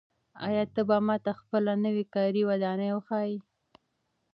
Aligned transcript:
آیا 0.47 0.63
ته 0.73 0.81
به 0.87 0.97
ماته 1.07 1.31
خپله 1.41 1.73
نوې 1.85 2.05
کاري 2.13 2.41
ودانۍ 2.49 2.89
وښایې؟ 2.93 3.39